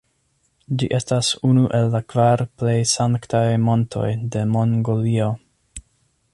[0.83, 5.33] Ĝi estas unu el la kvar plej sanktaj montoj de Mongolio.